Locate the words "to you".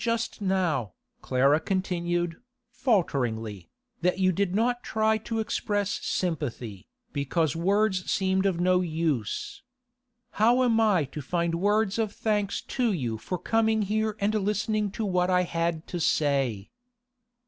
12.63-13.19